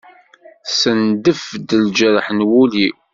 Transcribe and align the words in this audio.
Tessendef-d 0.65 1.69
lǧerḥ 1.83 2.27
n 2.31 2.39
wul-iw. 2.49 2.95